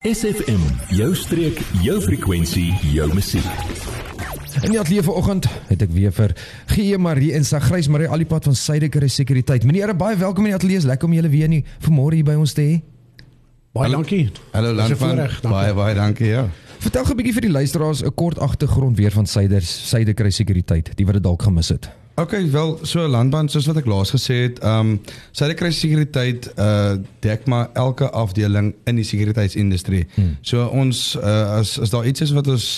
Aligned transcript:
SFM, 0.00 0.62
jou 0.96 1.10
streek, 1.12 1.58
jou 1.84 1.98
frekwensie, 2.00 2.70
jou 2.88 3.04
musiek. 3.12 3.44
In 4.62 4.72
die 4.72 4.78
ateljee 4.80 5.02
vanoggend 5.04 5.44
het 5.68 5.84
ek 5.84 5.92
weer 5.92 6.14
vir 6.16 6.32
Gie 6.70 6.96
Marie 6.96 7.34
en 7.36 7.44
Sagrys 7.44 7.90
Marie 7.92 8.08
Alipad 8.08 8.48
van 8.48 8.56
Suidekere 8.56 9.10
Sekuriteit. 9.12 9.66
Meneer, 9.68 9.92
baie 9.92 10.16
welkom 10.16 10.48
in 10.48 10.54
die 10.54 10.56
ateljee. 10.56 10.86
Lekker 10.88 11.04
om 11.04 11.18
julle 11.18 11.28
weer 11.28 11.52
nie 11.52 11.60
vanmôre 11.84 12.16
hier 12.16 12.30
by 12.30 12.38
ons 12.40 12.56
te 12.56 12.64
hê. 12.64 12.78
Baie 13.76 13.92
dankie. 13.92 14.22
Hallo 14.54 14.72
Landman. 14.72 15.20
Baie 15.44 15.76
baie 15.76 15.94
dankie 16.00 16.32
ja. 16.32 16.46
Vertel 16.80 17.04
gou 17.04 17.12
'n 17.12 17.20
bietjie 17.20 17.36
vir 17.36 17.48
die 17.50 17.56
luisteraars 17.60 18.00
'n 18.00 18.14
kort 18.16 18.38
agtergrond 18.40 18.96
weer 18.96 19.12
van 19.12 19.26
Suiders 19.26 19.68
Suidekere 19.90 20.30
Sekuriteit, 20.30 20.96
die 20.96 21.04
wat 21.04 21.20
dit 21.20 21.22
dalk 21.28 21.42
gemis 21.42 21.68
het. 21.68 21.90
Okay, 22.20 22.50
wel 22.50 22.78
so 22.82 23.06
landbaan 23.08 23.48
soos 23.48 23.64
wat 23.70 23.78
ek 23.80 23.86
laas 23.88 24.10
gesê 24.12 24.34
het, 24.42 24.58
ehm 24.60 24.90
um, 24.92 24.96
Suiderkruis 25.32 25.78
Sekuriteit 25.80 26.50
uh 26.60 26.98
dek 27.24 27.46
maar 27.48 27.70
elke 27.72 28.10
afdeling 28.10 28.74
in 28.84 29.00
die 29.00 29.04
sekuriteitsindustrie. 29.08 30.04
Hmm. 30.14 30.36
So 30.44 30.66
ons 30.66 31.14
uh, 31.16 31.56
as 31.56 31.78
as 31.80 31.92
daar 31.94 32.06
iets 32.06 32.20
is 32.20 32.34
wat 32.36 32.48
ons 32.52 32.68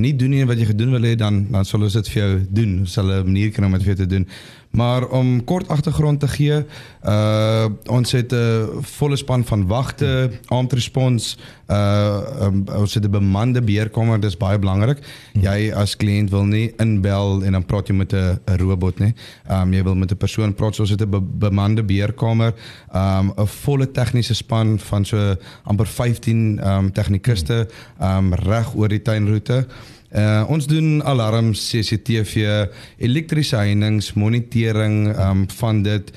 nie 0.00 0.12
doen 0.16 0.32
nie 0.32 0.40
en 0.44 0.48
wat 0.48 0.60
jy 0.60 0.70
gedoen 0.70 0.92
wil 0.96 1.04
hê 1.08 1.16
dan 1.16 1.46
dan 1.50 1.64
sal 1.64 1.84
ons 1.84 1.96
dit 1.96 2.08
vir 2.12 2.22
jou 2.22 2.32
doen. 2.60 2.78
Ons 2.84 2.96
sal 2.96 3.12
'n 3.12 3.24
manier 3.24 3.52
kry 3.52 3.64
om 3.64 3.72
dit 3.72 3.86
vir 3.88 3.94
jou 3.94 4.00
te 4.04 4.12
doen. 4.16 4.26
Maar 4.70 5.08
om 5.08 5.44
kort 5.44 5.68
agtergrond 5.68 6.20
te 6.20 6.28
gee, 6.28 6.64
uh 7.02 7.66
ons 7.86 8.12
het 8.12 8.32
'n 8.32 8.82
volle 8.82 9.16
span 9.16 9.44
van 9.44 9.66
wagte, 9.66 10.30
armed 10.46 10.72
response, 10.72 11.36
uh 11.68 12.20
um, 12.40 12.64
ons 12.76 12.94
het 12.94 13.04
'n 13.04 13.10
bemande 13.10 13.62
beheerkamer, 13.62 14.20
dis 14.20 14.36
baie 14.36 14.58
belangrik. 14.58 14.98
Jy 15.32 15.72
as 15.74 15.96
kliënt 15.96 16.30
wil 16.30 16.44
nie 16.44 16.72
inbel 16.78 17.44
en 17.44 17.52
dan 17.52 17.64
praat 17.64 17.88
jy 17.88 17.94
met 17.94 18.12
'n 18.12 18.38
'n 18.46 18.56
robot 18.90 19.00
nie. 19.00 19.14
Um 19.48 19.72
jy 19.72 19.82
wil 19.84 19.94
met 19.94 20.12
'n 20.12 20.16
persoon 20.16 20.54
praat, 20.54 20.74
so 20.74 20.82
ons 20.82 20.90
het 20.90 21.00
'n 21.00 21.10
be 21.10 21.20
bemande 21.20 21.82
beheerkamer, 21.82 22.54
um 22.92 23.32
'n 23.36 23.46
volle 23.46 23.90
tegniese 23.90 24.34
span 24.34 24.78
van 24.78 25.04
so 25.04 25.36
amper 25.64 25.86
15 25.86 26.60
um 26.62 26.92
tegnikuste 26.92 27.68
um 28.00 28.34
reg 28.34 28.74
oor 28.74 28.88
die 28.88 29.02
tuinroete. 29.02 29.66
Uh 30.12 30.44
ons 30.48 30.66
doen 30.66 31.02
alarms, 31.04 31.70
CCTV, 31.70 32.66
elektriese 32.98 33.56
heininge, 33.56 34.10
monitering 34.14 35.16
um 35.18 35.46
van 35.50 35.82
dit. 35.82 36.12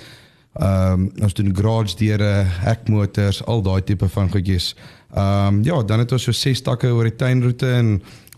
Um 0.59 1.11
ons 1.21 1.33
doen 1.33 1.55
garage 1.55 1.95
deure, 1.95 2.45
hekmotors, 2.45 3.43
al 3.45 3.61
daai 3.61 3.83
tipe 3.83 4.09
van 4.09 4.29
goedjies. 4.29 4.75
Um 5.13 5.61
ja, 5.63 5.77
dan 5.85 6.01
het 6.01 6.11
ons 6.11 6.23
so 6.25 6.33
6 6.33 6.63
takke 6.65 6.89
oor 6.89 7.05
die 7.05 7.15
tuinroete 7.15 7.69
en 7.69 7.89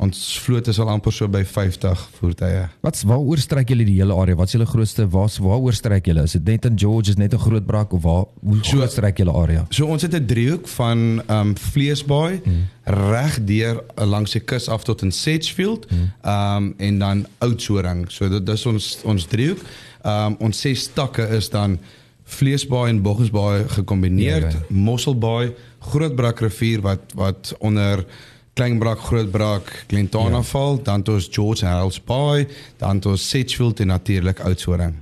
ons 0.04 0.18
vloot 0.44 0.68
is 0.68 0.80
al 0.84 0.90
amper 0.92 1.14
so 1.16 1.30
by 1.32 1.46
50 1.48 2.02
voertuie. 2.18 2.66
Wat 2.84 3.00
waaroor 3.08 3.40
strek 3.40 3.72
julle 3.72 3.86
die 3.88 3.96
hele 3.96 4.18
area? 4.20 4.36
Wat 4.36 4.52
is 4.52 4.58
julle 4.58 4.68
grootste 4.68 5.06
waar's 5.14 5.38
waaroor 5.40 5.78
strek 5.78 6.10
julle? 6.12 6.26
Is 6.28 6.36
dit 6.36 6.52
net 6.52 6.68
in 6.68 6.76
George, 6.80 7.14
is 7.14 7.18
net 7.22 7.34
'n 7.34 7.40
groot 7.40 7.66
brak 7.66 7.94
of 7.94 8.04
waar 8.04 8.26
hoe 8.44 8.60
So- 8.62 8.82
so 8.82 8.88
strek 8.88 9.18
julle 9.18 9.32
area? 9.32 9.66
So 9.70 9.88
ons 9.88 10.02
het 10.02 10.14
'n 10.14 10.26
driehoek 10.26 10.68
van 10.68 11.22
um 11.30 11.56
Vleesbaai 11.56 12.42
hmm. 12.44 12.68
reg 12.84 13.44
deur 13.46 13.84
uh, 13.98 14.06
langs 14.06 14.32
die 14.32 14.42
kus 14.42 14.68
af 14.68 14.84
tot 14.84 15.02
in 15.02 15.12
Sedgefield. 15.12 15.88
Hmm. 15.90 16.12
Um 16.24 16.74
en 16.78 17.00
dan 17.00 17.26
Oudtshoorn. 17.40 18.06
So 18.10 18.30
dit 18.30 18.46
dis 18.46 18.66
ons 18.66 18.98
ons 19.04 19.26
driehoek. 19.26 19.60
Um 20.04 20.36
ons 20.40 20.60
ses 20.60 20.90
takke 20.94 21.28
is 21.30 21.50
dan 21.50 21.80
Vleesbaai 22.26 22.90
en 22.90 23.02
Boggensbaai 23.02 23.68
gekombineer, 23.70 24.42
Ja, 24.42 24.50
ja. 24.50 24.62
Mosselbaai, 24.70 25.54
Grootbrak 25.80 26.40
rivier 26.40 26.82
wat 26.82 27.14
wat 27.16 27.56
onder 27.60 28.06
Kleinbrak, 28.54 29.00
Grootbrak, 29.00 29.84
Glentana 29.88 30.38
ja. 30.38 30.44
val, 30.44 30.84
dan 30.84 31.00
het 31.00 31.10
ons 31.10 31.28
George 31.32 31.66
Harrells 31.66 32.04
Bay, 32.04 32.48
dan 32.78 32.96
het 32.96 33.06
ons 33.06 33.30
Sedgefield 33.30 33.80
en 33.80 33.88
natuurlik 33.88 34.40
Oudtshoorn. 34.40 34.96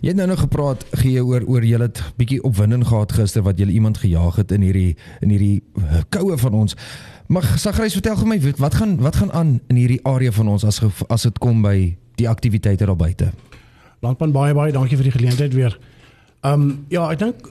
Jy 0.00 0.08
het 0.08 0.16
nou 0.16 0.28
nog 0.28 0.40
gepraat 0.40 0.84
gee 0.90 1.24
oor 1.24 1.42
oor 1.44 1.64
julle 1.64 1.90
het 1.90 2.02
bietjie 2.16 2.42
opwinding 2.42 2.86
gehad 2.86 3.12
gister 3.12 3.42
wat 3.42 3.58
julle 3.58 3.72
iemand 3.72 3.98
gejaag 3.98 4.36
het 4.40 4.52
in 4.52 4.62
hierdie 4.62 4.96
in 5.20 5.28
hierdie 5.34 5.62
uh, 5.76 6.00
koue 6.08 6.38
van 6.38 6.54
ons. 6.54 6.76
Maar 7.26 7.44
Sagrys 7.58 7.92
vertel 7.92 8.16
gou 8.16 8.28
my 8.30 8.38
wat 8.56 8.74
gaan 8.74 8.96
wat 9.02 9.16
gaan 9.16 9.32
aan 9.32 9.60
in 9.68 9.76
hierdie 9.76 10.00
area 10.08 10.32
van 10.32 10.48
ons 10.48 10.64
as 10.64 10.80
as 11.08 11.26
dit 11.28 11.38
kom 11.38 11.60
by 11.62 11.96
die 12.14 12.28
aktiwiteite 12.28 12.86
daar 12.86 12.96
buite. 12.96 13.32
Landman 14.00 14.32
baie 14.32 14.54
baie 14.54 14.72
dankie 14.72 14.96
vir 14.96 15.10
die 15.10 15.18
geleentheid 15.18 15.54
weer. 15.54 15.76
Ehm 16.40 16.62
um, 16.62 16.84
ja, 16.88 17.04
ek 17.12 17.18
dink 17.20 17.48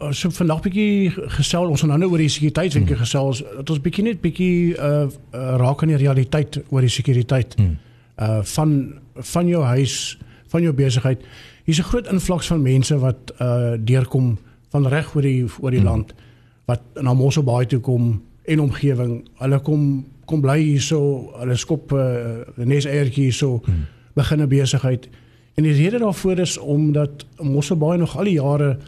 uh, 0.00 0.10
so 0.12 0.28
vandag 0.30 0.60
bietjie 0.66 1.10
gesels 1.36 1.70
ons 1.72 1.84
gaan 1.84 2.00
nou 2.02 2.10
oor 2.12 2.20
die 2.20 2.32
sekuriteitswenke 2.32 2.94
hmm. 2.94 3.02
gesels 3.04 3.40
dat 3.44 3.70
ons 3.72 3.80
bietjie 3.80 4.04
net 4.04 4.20
bietjie 4.20 4.74
uh, 4.76 5.06
uh 5.08 5.54
raak 5.60 5.82
aan 5.82 5.94
die 5.94 6.00
realiteit 6.02 6.60
oor 6.68 6.84
die 6.84 6.92
sekuriteit. 6.92 7.56
Hmm. 7.56 7.78
Uh 8.20 8.42
van 8.54 8.74
van 9.32 9.48
jou 9.48 9.62
huis, 9.64 10.18
van 10.52 10.62
jou 10.62 10.72
besigheid. 10.76 11.24
Hier's 11.64 11.80
'n 11.80 11.88
groot 11.92 12.12
invloeks 12.12 12.46
van 12.52 12.62
mense 12.62 12.98
wat 12.98 13.32
uh 13.40 13.76
deurkom 13.78 14.38
van 14.70 14.86
reg 14.86 15.14
oor 15.14 15.22
die 15.22 15.46
oor 15.60 15.70
die 15.70 15.80
hmm. 15.80 15.88
land 15.88 16.14
wat 16.66 16.82
na 17.02 17.14
Mosselbaai 17.14 17.66
toe 17.66 17.80
kom 17.80 18.22
en 18.44 18.60
omgewing. 18.60 19.24
Hulle 19.38 19.60
kom 19.60 20.04
kom 20.26 20.40
bly 20.40 20.60
hierso, 20.62 21.32
hulle 21.40 21.56
skop 21.56 21.92
uh, 21.92 22.44
nes 22.54 22.86
eiertjie 22.86 23.30
hierso, 23.30 23.62
hmm. 23.64 23.86
begin 24.14 24.42
'n 24.42 24.48
besigheid. 24.48 25.08
En 25.60 25.66
die 25.66 25.76
rede 25.76 25.98
daarvoor 25.98 26.38
is 26.38 26.58
omdat 26.58 27.26
Mosselbaai 27.36 27.98
nog 27.98 28.16
al 28.16 28.24
die 28.24 28.38
jare 28.38 28.78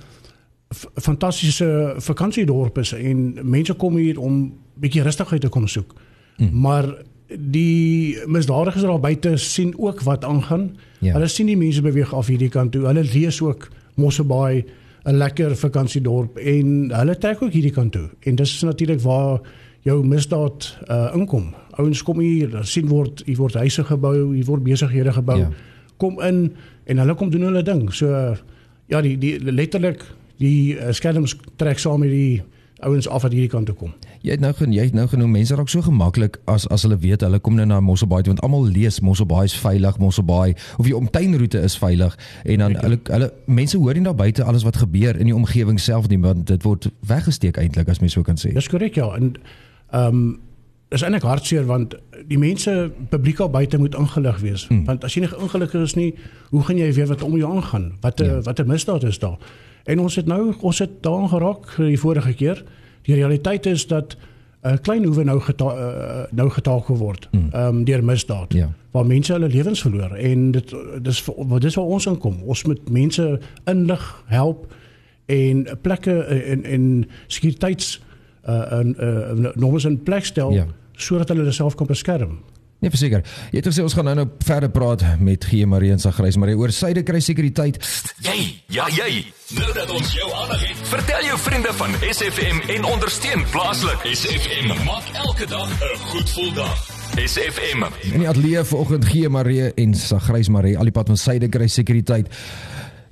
fantastiese 0.95 1.95
vakansiedorp 2.01 2.79
is 2.81 2.95
en 2.97 3.35
mense 3.43 3.75
kom 3.77 3.99
hier 4.01 4.21
om 4.21 4.39
bietjie 4.81 5.03
rustigheid 5.05 5.43
te 5.45 5.51
kom 5.53 5.67
soek. 5.69 5.91
Hmm. 6.37 6.49
Maar 6.65 6.87
die 7.29 8.17
misdadigers 8.25 8.87
daar 8.89 9.01
buite 9.01 9.37
sien 9.37 9.75
ook 9.77 10.01
wat 10.03 10.25
aangaan. 10.25 10.71
Ja. 11.05 11.13
Hulle 11.13 11.29
sien 11.29 11.51
die 11.53 11.57
mense 11.61 11.85
beweeg 11.85 12.15
af 12.15 12.31
hierdie 12.33 12.49
kant 12.49 12.73
toe. 12.73 12.87
Hulle 12.87 13.05
lees 13.05 13.41
ook 13.45 13.69
Mosselbaai 14.01 14.65
'n 15.05 15.17
lekker 15.17 15.57
vakansiedorp 15.57 16.37
en 16.37 16.89
hulle 16.95 17.19
trek 17.19 17.43
ook 17.43 17.53
hierdie 17.53 17.73
kant 17.73 17.93
toe. 17.93 18.09
En 18.21 18.35
dis 18.35 18.63
natuurlik 18.63 19.01
waar 19.01 19.41
jou 19.83 20.07
misdaad 20.07 20.79
uh 20.89 21.13
inkom. 21.15 21.55
Ouens 21.71 22.03
kom 22.03 22.19
hier, 22.19 22.59
sien 22.63 22.89
word 22.89 23.23
hier 23.27 23.37
word 23.37 23.55
huise 23.55 23.85
gebou, 23.85 24.35
hier 24.35 24.45
word 24.45 24.63
besighede 24.63 25.13
gebou. 25.13 25.39
Ja. 25.39 25.51
Kom 26.03 26.19
in 26.27 26.49
en 26.91 27.03
hulle 27.05 27.15
kom 27.19 27.31
doen 27.31 27.47
hulle 27.49 27.63
ding. 27.67 27.87
So 27.95 28.11
ja, 28.91 29.01
die 29.01 29.15
die 29.23 29.39
letterlik 29.39 30.03
die 30.43 30.75
uh, 30.75 30.91
skelms 30.91 31.37
trek 31.61 31.79
saam 31.79 32.03
met 32.03 32.11
die 32.11 32.43
ouens 32.83 33.09
af 33.09 33.23
wat 33.23 33.33
hierdie 33.35 33.51
kant 33.51 33.69
toe 33.71 33.77
kom. 33.79 33.93
Jy 34.23 34.35
het 34.35 34.43
nou 34.43 34.51
genoem 34.57 34.75
jy 34.75 34.87
het 34.89 34.97
nou 34.97 35.07
genoem 35.11 35.35
mense 35.37 35.57
raak 35.59 35.71
so 35.71 35.85
gemaklik 35.87 36.39
as 36.51 36.67
as 36.75 36.85
hulle 36.87 36.99
weet 37.03 37.23
hulle 37.23 37.39
kom 37.43 37.57
nou 37.59 37.67
na 37.69 37.79
Mosselbaai 37.85 38.23
toe 38.23 38.33
want 38.33 38.43
almal 38.47 38.67
lees 38.75 39.01
Mosselbaai 39.07 39.45
is 39.47 39.57
veilig, 39.63 39.99
Mosselbaai 40.03 40.55
of 40.79 40.87
die 40.89 40.97
omtuinroete 40.97 41.63
is 41.63 41.77
veilig 41.79 42.17
en 42.43 42.65
dan 42.65 42.79
hulle 42.83 42.99
hulle 43.11 43.31
mense 43.47 43.79
hoor 43.79 43.99
nie 43.99 44.07
daar 44.07 44.19
buite 44.19 44.47
alles 44.47 44.67
wat 44.67 44.81
gebeur 44.83 45.19
in 45.19 45.31
die 45.31 45.37
omgewing 45.37 45.81
self 45.81 46.09
nie 46.11 46.19
want 46.23 46.47
dit 46.51 46.67
word 46.67 46.91
weggesteek 47.07 47.61
eintlik 47.63 47.91
as 47.93 48.03
mens 48.03 48.19
so 48.19 48.27
kan 48.27 48.41
sê. 48.41 48.55
Dis 48.55 48.71
korrek 48.73 48.99
ja. 48.99 49.13
En 49.19 49.37
ehm 49.93 50.25
um, 50.25 50.25
is 50.93 51.03
eintlik 51.03 51.23
hartseer 51.23 51.65
want 51.67 51.95
die 52.29 52.39
mense 52.39 52.91
publiek 53.11 53.41
al 53.41 53.51
buite 53.51 53.79
moet 53.79 53.95
ingelig 53.95 54.39
wees. 54.41 54.67
Hmm. 54.69 54.85
Want 54.85 55.05
as 55.05 55.15
jy 55.15 55.21
nie 55.21 55.31
ingelig 55.41 55.75
is 55.75 55.95
nie, 55.95 56.15
hoe 56.51 56.63
gaan 56.63 56.77
jy 56.79 56.93
weet 56.93 57.09
wat 57.09 57.23
om 57.23 57.37
jou 57.37 57.51
aangaan? 57.57 57.93
Wat 58.01 58.21
'n 58.21 58.25
Ja. 58.25 58.41
wat 58.43 58.59
'n 58.61 58.67
misdaad 58.67 59.03
is 59.05 59.19
daar? 59.19 59.39
En 59.85 59.99
ons 60.01 60.17
het 60.17 60.27
nou 60.27 60.55
ons 60.61 60.79
het 60.79 60.91
daaraan 61.03 61.29
geraak 61.29 61.75
die 61.77 61.99
vorige 61.99 62.33
keer. 62.35 62.65
Die 63.03 63.15
realiteit 63.15 63.67
is 63.67 63.87
dat 63.87 64.17
'n 64.63 64.69
uh, 64.69 64.77
klein 64.83 65.05
hoewe 65.05 65.25
nou 65.25 65.41
geta 65.41 65.65
uh, 65.65 66.23
nou 66.31 66.49
getakel 66.51 66.97
word 66.97 67.29
ehm 67.33 67.67
um, 67.77 67.85
deur 67.85 68.05
misdaad 68.05 68.53
Ja. 68.53 68.71
waar 68.93 69.07
mense 69.07 69.33
hulle 69.33 69.49
lewens 69.49 69.81
verloor 69.83 70.15
en 70.15 70.51
dit 70.53 70.75
dis 71.03 71.21
vir- 71.23 71.61
dis 71.61 71.75
waar 71.75 71.85
ons 71.85 72.07
inkom. 72.07 72.43
Ons 72.45 72.65
moet 72.65 72.91
mense 72.91 73.41
inlig, 73.65 74.23
help 74.27 74.73
en 75.27 75.67
plekke 75.83 76.13
en 76.25 76.65
en 76.65 77.05
sekuriteits 77.27 78.01
uh 78.49 78.81
in 78.81 78.97
uh 79.01 79.53
normes 79.55 79.85
in 79.85 80.03
plek 80.03 80.25
stel 80.25 80.53
Ja. 80.53 80.67
Sodat 80.97 81.29
hulle 81.29 81.41
hulle 81.41 81.53
self 81.53 81.75
kan 81.75 81.87
beskerm. 81.87 82.41
Nee, 82.83 82.91
verseker. 82.91 83.23
Jy 83.55 83.61
het 83.61 83.67
gesê 83.71 83.83
ons 83.85 83.95
gaan 83.95 84.09
nou 84.11 84.15
nou 84.19 84.25
verder 84.43 84.71
praat 84.75 85.05
met 85.23 85.45
G 85.47 85.61
Marie 85.71 85.93
en 85.95 86.01
Sagrys 86.03 86.35
Marie 86.37 86.57
oor 86.59 86.73
Suidekry 86.75 87.21
sekuriteit. 87.23 87.79
Jy, 88.27 88.39
ja 88.75 88.89
jy. 88.91 89.21
Nou 89.55 89.69
dat 89.77 89.91
ons 89.95 90.11
jou 90.17 90.27
aandag 90.41 90.65
het, 90.67 90.81
vertel 90.91 91.29
jou 91.29 91.37
vriende 91.45 91.75
van 91.79 91.95
SFM 92.09 92.59
en 92.75 92.89
ondersteun 92.91 93.47
plaaslik. 93.55 94.03
SFM 94.11 94.73
maak 94.83 95.15
elke 95.15 95.47
dag 95.47 95.71
'n 95.71 95.99
goed 96.09 96.27
gevoel 96.27 96.53
dag. 96.59 96.83
SFM. 97.23 97.87
In 98.13 98.19
die 98.19 98.29
ateljee 98.29 98.65
vanoggend 98.65 99.05
G 99.05 99.29
Marie 99.29 99.75
en 99.75 99.95
Sagrys 99.95 100.49
Marie 100.49 100.79
al 100.79 100.85
die 100.91 100.93
pad 100.93 101.07
van 101.07 101.17
Suidekry 101.17 101.69
sekuriteit. 101.69 102.27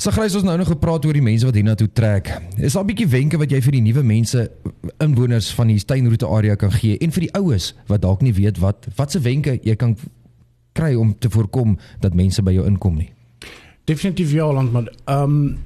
Sagrys 0.01 0.33
ons 0.33 0.47
nou 0.49 0.55
nog 0.57 0.71
gepraat 0.71 1.05
oor 1.05 1.13
die 1.13 1.21
mense 1.21 1.45
wat 1.45 1.57
hiernatoe 1.59 1.91
trek. 1.93 2.31
Is 2.57 2.73
daar 2.73 2.85
'n 2.85 2.87
bietjie 2.87 3.09
wenke 3.09 3.37
wat 3.37 3.51
jy 3.51 3.61
vir 3.61 3.73
die 3.73 3.83
nuwe 3.83 4.03
mense 4.03 4.51
inwoners 4.99 5.53
van 5.55 5.67
die 5.67 5.85
tuinroete 5.85 6.27
area 6.27 6.55
kan 6.55 6.73
gee 6.73 6.97
en 6.99 7.13
vir 7.13 7.21
die 7.21 7.35
oues 7.35 7.75
wat 7.87 8.01
dalk 8.01 8.23
nie 8.23 8.33
weet 8.33 8.59
wat 8.59 8.89
watse 8.97 9.21
wenke 9.21 9.61
jy 9.63 9.77
kan 9.77 9.97
kry 10.73 10.95
om 10.95 11.19
te 11.19 11.29
voorkom 11.29 11.79
dat 12.01 12.15
mense 12.15 12.43
by 12.43 12.53
jou 12.53 12.67
inkom 12.67 12.97
nie. 12.97 13.13
Definitief 13.85 14.33
ja 14.33 14.53
land 14.53 14.73
maar 14.73 14.89
ehm 15.05 15.23
um, 15.23 15.59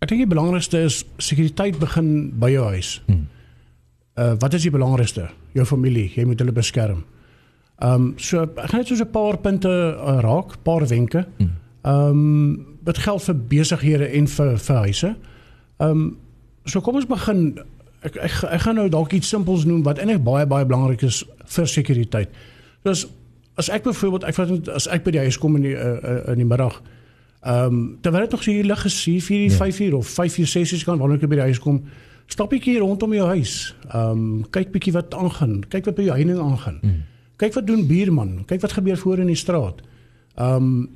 ek 0.00 0.08
dink 0.08 0.20
die 0.20 0.34
belangrikste 0.34 0.78
is 0.78 1.04
sekuriteit 1.18 1.78
begin 1.78 2.32
by 2.40 2.50
jou 2.50 2.64
huis. 2.64 3.02
Hmm. 3.06 3.26
Uh 4.16 4.36
wat 4.40 4.54
is 4.54 4.62
die 4.62 4.70
belangrikste? 4.70 5.28
Jou 5.52 5.66
familie, 5.66 6.10
jy 6.14 6.24
moet 6.24 6.38
hulle 6.38 6.52
beskerm. 6.52 7.04
Ehm 7.82 7.92
um, 7.92 8.14
so 8.16 8.42
ek 8.42 8.70
gaan 8.70 8.78
net 8.80 8.88
so 8.88 8.94
'n 8.94 9.10
paar 9.10 9.36
punte 9.36 9.68
uh, 9.68 10.20
raak, 10.20 10.62
paar 10.62 10.88
wenke. 10.88 11.26
Ehm 11.38 12.08
um, 12.08 12.69
wat 12.84 12.98
geld 12.98 13.22
vir 13.22 13.38
besighede 13.48 14.08
en 14.18 14.28
vir 14.28 14.56
vir 14.58 14.76
huise. 14.76 15.14
Ehm 15.78 15.90
um, 15.90 16.16
so 16.64 16.80
kom 16.80 16.94
ons 16.94 17.08
begin 17.08 17.58
ek 18.02 18.16
ek 18.16 18.42
ek 18.50 18.60
gaan 18.60 18.76
nou 18.76 18.88
dalk 18.88 19.12
iets 19.12 19.28
simpels 19.28 19.64
noem 19.64 19.82
wat 19.82 19.98
eintlik 19.98 20.24
baie 20.24 20.46
baie 20.46 20.66
belangrik 20.66 21.02
is 21.02 21.24
vir 21.44 21.66
sekuriteit. 21.66 22.28
Dus 22.82 23.06
as 23.56 23.68
ek 23.68 23.82
byvoorbeeld 23.82 24.24
ek 24.24 24.34
vat 24.34 24.68
as 24.68 24.86
ek 24.88 25.04
by 25.04 25.10
die 25.10 25.24
huis 25.24 25.38
kom 25.38 25.56
in 25.56 25.62
die 25.62 25.76
uh, 25.76 26.32
in 26.32 26.44
die 26.44 26.48
middag 26.48 26.80
Ehm 27.40 27.64
um, 27.64 27.98
terwyl 28.00 28.20
dit 28.20 28.30
nog 28.30 28.42
so 28.42 28.50
hier 28.50 28.64
lig 28.64 28.84
is 28.84 29.02
4 29.02 29.44
uur 29.44 29.50
5 29.50 29.80
uur 29.80 29.94
of 29.96 30.06
5 30.06 30.38
uur 30.38 30.46
6 30.46 30.72
uur 30.72 30.84
kan 30.84 30.98
wanneer 30.98 31.22
ek 31.22 31.28
by 31.28 31.38
die 31.38 31.46
huis 31.48 31.58
kom, 31.58 31.78
stap 32.28 32.52
ek 32.52 32.66
hier 32.68 32.82
rondom 32.84 33.14
jou 33.16 33.26
huis. 33.32 33.54
Ehm 33.88 34.10
um, 34.10 34.42
kyk 34.52 34.74
bietjie 34.74 34.92
wat 34.92 35.14
aangaan, 35.16 35.62
kyk 35.72 35.88
wat 35.88 35.96
by 35.96 36.04
jou 36.04 36.16
heining 36.18 36.38
aangaan. 36.38 36.78
Mm. 36.82 36.98
Kyk 37.40 37.56
wat 37.56 37.66
doen 37.66 37.86
buurman, 37.88 38.34
kyk 38.44 38.60
wat 38.60 38.76
gebeur 38.76 39.00
voor 39.00 39.24
in 39.24 39.32
die 39.32 39.40
straat. 39.40 39.80
Ehm 40.36 40.56
um, 40.56 40.88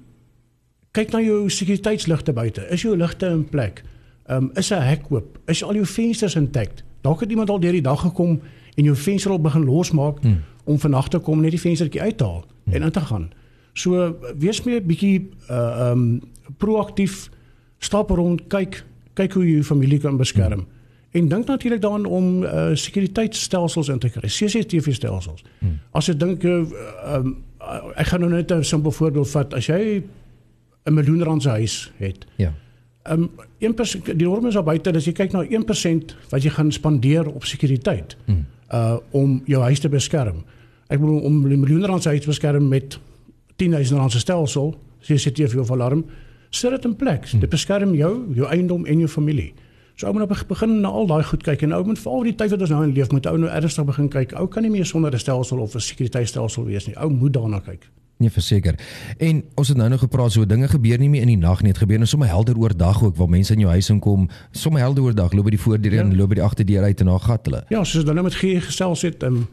kyk 0.95 1.11
na 1.15 1.21
jou 1.25 1.49
sekuriteitsligte 1.51 2.33
buite. 2.33 2.67
Is 2.71 2.85
jou 2.85 2.97
ligte 2.97 3.27
in 3.27 3.45
plek? 3.51 3.83
Um, 4.31 4.51
is 4.55 4.71
'n 4.71 4.81
hek 4.81 5.11
oop? 5.11 5.39
Is 5.47 5.63
al 5.65 5.75
jou 5.75 5.87
vensters 5.87 6.35
intact? 6.35 6.85
Dalk 7.01 7.21
het 7.21 7.31
iemand 7.31 7.51
al 7.51 7.61
deur 7.61 7.73
die 7.73 7.83
dag 7.83 8.01
gekom 8.01 8.41
en 8.75 8.85
jou 8.85 8.97
venster 8.97 9.31
al 9.31 9.41
begin 9.41 9.65
losmaak 9.65 10.23
mm. 10.23 10.43
om 10.65 10.79
vannag 10.79 11.09
te 11.09 11.19
kom 11.19 11.41
net 11.41 11.51
die 11.51 11.61
venstertjie 11.61 12.01
uithaal 12.01 12.45
mm. 12.65 12.73
en 12.73 12.83
in 12.83 12.91
te 12.91 13.01
gaan. 13.01 13.33
So 13.73 14.17
wees 14.39 14.63
meer 14.63 14.83
bietjie 14.83 15.29
uh 15.51 15.91
um, 15.91 16.23
proaktief 16.57 17.31
stap 17.79 18.11
rond, 18.11 18.47
kyk 18.49 18.85
kyk 19.15 19.33
hoe 19.33 19.45
jy 19.45 19.53
jou 19.59 19.63
familie 19.65 19.99
kan 19.99 20.17
beskerm. 20.17 20.59
Mm. 20.59 20.67
En 21.11 21.29
dink 21.29 21.47
natuurlik 21.47 21.81
daaraan 21.81 22.05
om 22.05 22.43
uh 22.43 22.75
sekuriteitstelsels 22.75 23.89
in 23.89 23.99
te 23.99 24.09
kry, 24.09 24.29
CCTV 24.29 24.95
stelsels. 24.95 25.45
Mm. 25.59 25.79
As 25.93 26.07
jy 26.07 26.17
dink 26.17 26.45
uh, 26.45 26.65
um, 27.15 27.37
ek 27.95 28.07
gaan 28.07 28.21
nou 28.21 28.31
net 28.31 28.53
'n 28.53 28.65
simpel 28.65 28.91
voorbeeld 28.91 29.29
vat, 29.29 29.55
as 29.55 29.67
jy 29.67 30.03
'n 30.85 30.93
miljoen 30.93 31.23
rand 31.23 31.43
se 31.43 31.49
huis 31.49 31.93
het. 31.97 32.27
Ja. 32.37 32.53
Ehm 33.03 33.29
um, 33.59 33.75
1% 33.75 34.17
die 34.17 34.27
norm 34.27 34.47
is 34.47 34.63
buite 34.63 34.93
as 34.93 35.05
jy 35.05 35.13
kyk 35.13 35.33
na 35.33 35.45
1% 35.45 36.15
wat 36.31 36.43
jy 36.43 36.51
gaan 36.51 36.73
spandeer 36.73 37.29
op 37.29 37.45
sekuriteit. 37.45 38.17
Mm. 38.27 38.47
Uh 38.73 38.97
om 39.11 39.43
jou 39.45 39.63
huis 39.63 39.81
te 39.81 39.89
beskerm. 39.89 40.45
Ek 40.89 41.01
bedoel 41.01 41.21
om 41.21 41.47
'n 41.47 41.61
miljoen 41.61 41.85
rand 41.85 42.03
se 42.03 42.09
huis 42.09 42.21
te 42.21 42.27
beskerm 42.27 42.69
met 42.69 42.99
10000 43.57 43.99
rand 43.99 44.13
se 44.13 44.19
stelsel, 44.19 44.75
CCTV 45.01 45.57
of 45.57 45.71
alarm, 45.71 46.05
sit 46.51 46.71
dit 46.71 46.85
in 46.85 46.97
plek. 46.97 47.31
Dit 47.41 47.51
beskerm 47.51 47.95
jou, 47.95 48.35
jou 48.35 48.49
eiendom 48.49 48.87
en 48.87 48.99
jou 48.99 49.09
familie. 49.09 49.53
So 49.95 50.07
ou 50.07 50.13
moet 50.13 50.23
op 50.23 50.49
begin 50.49 50.81
na 50.81 50.89
al 50.89 51.07
daai 51.07 51.23
goed 51.23 51.43
kyk 51.43 51.63
en 51.63 51.73
ou 51.73 51.85
moet 51.87 51.99
veral 51.99 52.23
die 52.23 52.35
tyd 52.35 52.51
wat 52.51 52.61
ons 52.61 52.71
nou 52.71 52.83
in 52.83 52.93
leef 52.93 53.13
moet 53.15 53.27
ou 53.31 53.37
nou 53.39 53.51
ernstig 53.51 53.85
begin 53.87 54.09
kyk. 54.11 54.33
Ou 54.33 54.47
kan 54.51 54.63
nie 54.63 54.71
meer 54.71 54.87
sonder 54.87 55.13
'n 55.13 55.19
stelsel 55.19 55.59
of 55.59 55.75
'n 55.75 55.81
sekuriteitstelsel 55.81 56.65
wees 56.65 56.87
nie. 56.87 56.97
Ou 56.97 57.11
moet 57.11 57.33
daarna 57.33 57.61
kyk. 57.61 57.91
Nee, 58.17 58.31
verseker. 58.31 58.79
En 59.19 59.43
ons 59.55 59.69
het 59.69 59.77
nou 59.77 59.89
nog 59.89 60.01
gepraat 60.01 60.33
so 60.33 60.47
dinge 60.47 60.69
gebeur 60.69 60.99
nie 60.99 61.09
meer 61.11 61.23
in 61.27 61.33
die 61.33 61.41
nag 61.41 61.63
nie, 61.63 61.73
dit 61.73 61.83
gebeur 61.83 61.99
nou 61.99 62.09
sommer 62.09 62.29
helder 62.29 62.59
oordag 62.59 63.03
ook 63.03 63.17
waar 63.17 63.29
mense 63.29 63.53
in 63.53 63.65
jou 63.65 63.71
huis 63.71 63.91
inkom, 63.91 64.29
sommer 64.51 64.81
helder 64.81 65.03
oordag, 65.03 65.33
loop 65.33 65.45
by 65.45 65.55
die 65.57 65.61
voordeur 65.61 65.93
ja. 65.93 66.03
en 66.03 66.15
loop 66.17 66.31
by 66.31 66.39
die 66.39 66.45
agterdeur 66.45 66.87
uit 66.87 67.01
en 67.01 67.11
na 67.11 67.19
gat 67.19 67.51
hulle. 67.51 67.65
Ja, 67.75 67.83
soos 67.85 68.07
dan 68.07 68.15
nou 68.15 68.27
met 68.27 68.39
gee 68.39 68.61
gesels 68.63 69.03
het, 69.03 69.27
um, 69.27 69.49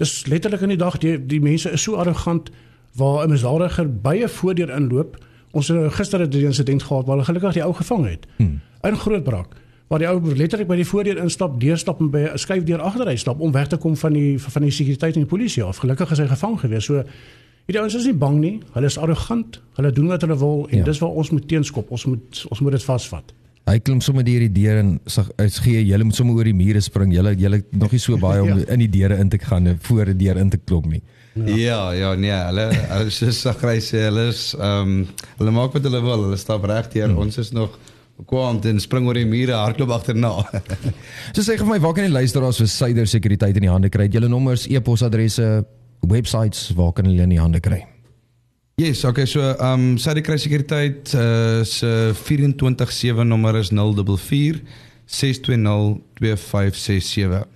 dis 0.00 0.14
letterlik 0.26 0.64
in 0.64 0.72
die 0.72 0.80
dag 0.80 0.96
die 1.02 1.18
die 1.28 1.42
mense 1.44 1.70
is 1.76 1.84
so 1.84 2.00
arrogant 2.00 2.50
waar 2.96 3.26
'n 3.26 3.30
misdadiger 3.30 3.88
by 4.02 4.16
'n 4.24 4.28
voordeur 4.28 4.70
inloop. 4.70 5.20
Ons 5.52 5.68
het 5.68 5.92
gister 5.92 6.20
'n 6.20 6.32
insident 6.32 6.82
gehad 6.82 7.06
waar 7.06 7.16
hulle 7.16 7.24
gelukkig 7.24 7.52
die 7.52 7.64
ou 7.64 7.74
gevang 7.74 8.08
het. 8.08 8.26
Hmm. 8.36 8.60
In 8.82 8.96
Grootbrak 8.96 9.56
waar 9.86 9.98
die 9.98 10.08
ou 10.08 10.34
letterlik 10.34 10.66
by 10.66 10.76
die 10.76 10.86
voordeur 10.86 11.18
instap, 11.22 11.60
deurstap 11.60 12.00
en 12.00 12.10
by 12.10 12.18
'n 12.32 12.38
skuif 12.38 12.64
deur 12.64 12.80
agterry 12.80 13.16
stap 13.16 13.40
om 13.40 13.52
weg 13.52 13.66
te 13.66 13.76
kom 13.76 13.96
van 13.96 14.12
die 14.12 14.40
van 14.40 14.62
die 14.62 14.70
sekuriteit 14.70 15.14
en 15.14 15.20
die 15.20 15.28
polisie 15.28 15.62
af. 15.62 15.76
Gelukkig 15.76 16.10
is 16.10 16.18
hy 16.18 16.26
gevang 16.26 16.60
gewees. 16.60 16.84
So 16.84 17.04
hierdie 17.66 17.82
ouens 17.82 17.96
is 17.98 18.06
nie 18.06 18.16
bang 18.16 18.38
nie. 18.40 18.54
Hulle 18.74 18.90
is 18.90 18.98
arrogant. 18.98 19.60
Hulle 19.78 19.90
doen 19.94 20.12
wat 20.12 20.22
hulle 20.26 20.38
wil 20.38 20.68
en 20.70 20.78
ja. 20.80 20.86
dis 20.86 21.02
waar 21.02 21.18
ons 21.22 21.32
moet 21.34 21.48
teenskop. 21.50 21.90
Ons 21.90 22.06
moet 22.10 22.46
ons 22.50 22.62
moet 22.62 22.78
dit 22.78 22.86
vasvat. 22.86 23.34
Hy 23.66 23.80
klim 23.82 23.98
sommer 24.04 24.22
deur 24.22 24.44
die 24.44 24.52
deur 24.54 24.78
en 24.78 24.92
sê 25.10 25.24
gee 25.64 25.80
jy 25.82 25.98
moet 26.06 26.14
sommer 26.14 26.38
oor 26.38 26.46
die 26.46 26.54
mure 26.54 26.80
spring. 26.84 27.10
Jy 27.14 27.34
jy 27.42 27.50
nog 27.74 27.94
nie 27.94 28.02
so 28.02 28.18
baie 28.22 28.44
om 28.44 28.52
ja. 28.60 28.68
in 28.74 28.84
die 28.84 28.92
deure 28.92 29.18
in 29.18 29.32
te 29.32 29.40
gaan 29.42 29.72
voor 29.88 30.12
die 30.12 30.20
deur 30.26 30.38
in 30.38 30.52
te 30.54 30.60
klop 30.62 30.86
nie. 30.86 31.02
Ja, 31.36 31.90
ja, 31.92 32.14
nee, 32.16 32.32
hulle 32.32 32.70
hulle 32.72 33.10
is 33.10 33.40
so 33.42 33.52
grys, 33.58 33.90
hulle 33.92 34.30
is 34.30 34.54
ehm 34.56 34.94
um, 35.02 35.26
hulle 35.40 35.52
maak 35.52 35.74
wat 35.76 35.84
hulle 35.84 36.00
wil. 36.04 36.28
Hulle 36.28 36.38
stap 36.40 36.64
reg 36.70 36.88
hier. 36.94 37.10
Hmm. 37.10 37.26
Ons 37.26 37.42
is 37.42 37.50
nog 37.52 37.74
kwant 38.30 38.64
en 38.64 38.78
spring 38.80 39.04
oor 39.10 39.18
die 39.18 39.26
mure, 39.28 39.52
hardloop 39.58 39.92
agterna. 39.98 40.30
so 41.34 41.42
sê 41.42 41.58
vir 41.58 41.68
my, 41.68 41.80
waar 41.82 41.98
kan 41.98 42.06
die 42.06 42.14
luisteraars 42.14 42.62
vir 42.62 42.70
Suider 42.72 43.10
Sekuriteit 43.10 43.58
in 43.58 43.66
die 43.66 43.72
hande 43.72 43.90
kry? 43.92 44.06
Julle 44.12 44.30
nommers, 44.32 44.64
e-posadresse, 44.70 45.50
websites, 46.00 46.72
waar 46.74 46.92
kan 46.92 47.04
hulle 47.04 47.22
in 47.22 47.34
die 47.34 47.40
hande 47.40 47.60
kry? 47.60 47.86
Yes, 48.76 49.04
okay, 49.04 49.24
so 49.24 49.40
ehm 49.40 49.72
um, 49.72 49.98
Suider 49.98 50.38
Sekuriteit 50.38 51.14
uh, 51.14 51.64
se 51.64 52.12
24/7 52.14 53.24
nommer 53.24 53.56
is 53.56 53.70
044 53.70 54.60
620 55.06 56.02
2567. 56.14 57.46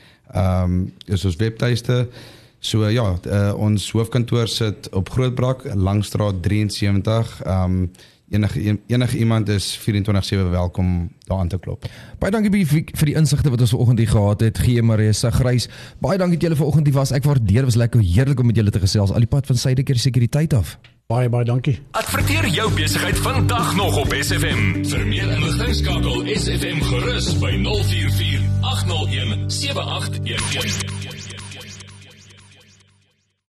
um, 0.65 0.93
is 1.05 1.25
ons 1.25 1.37
webtuiste. 1.37 2.09
So 2.61 2.85
ja, 2.93 3.15
uh, 3.27 3.53
ons 3.57 3.91
hoofkantoor 3.97 4.49
sit 4.49 4.89
op 4.93 5.09
Grootbrak, 5.09 5.65
Langstraat 5.75 6.43
73. 6.43 7.43
Ehm 7.43 7.65
um, 7.65 7.91
enige 8.31 8.79
enige 8.87 9.19
iemand 9.19 9.49
is 9.49 9.79
24/7 9.79 10.51
welkom 10.51 11.13
daar 11.19 11.39
aan 11.39 11.49
te 11.49 11.59
klop. 11.59 11.85
Baie 12.19 12.31
dankie 12.31 12.67
vir 12.67 12.85
vir 12.95 13.07
die 13.07 13.15
insigte 13.15 13.51
wat 13.51 13.61
ons 13.61 13.71
vanoggend 13.71 13.99
hier 13.99 14.09
gehad 14.09 14.41
het. 14.41 14.59
Gee 14.59 14.83
Marisa 14.83 15.31
Grys. 15.31 15.69
Baie 15.99 16.19
dankie 16.19 16.39
dat 16.39 16.43
julle 16.43 16.57
vanoggend 16.57 16.87
hier 16.87 16.95
was. 16.95 17.11
Ek 17.11 17.25
waardeer 17.25 17.65
was 17.65 17.75
lekker 17.75 18.01
heerlik 18.01 18.41
om 18.41 18.47
met 18.47 18.57
julle 18.57 18.71
te 18.71 18.81
gesels. 18.81 19.11
Al 19.11 19.27
die 19.27 19.27
pad 19.27 19.47
van 19.47 19.57
Suideker 19.57 19.99
sekuriteit 19.99 20.55
af. 20.55 20.79
Baie 21.07 21.29
baie 21.29 21.45
dankie. 21.45 21.79
Adverteer 21.91 22.47
jou 22.49 22.71
besigheid 22.75 23.19
vandag 23.19 23.75
nog 23.77 23.97
op 23.99 24.15
SFM. 24.21 24.85
Vir 24.85 25.07
meer 25.07 25.33
inligting 25.33 25.75
skakel 25.75 26.23
SFM 26.37 26.81
gerus 26.93 27.33
by 27.39 27.57
044 27.67 28.47
801 28.61 29.51
7811. 29.51 31.00